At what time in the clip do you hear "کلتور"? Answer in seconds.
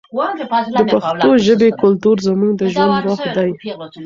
1.81-2.17